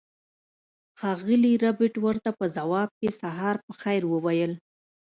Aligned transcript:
ښاغلي 0.99 1.53
ربیټ 1.63 1.93
ورته 2.05 2.29
په 2.39 2.45
ځواب 2.55 2.89
کې 2.99 3.07
سهار 3.19 3.55
په 3.65 3.71
خیر 3.81 4.01
وویل 4.07 4.53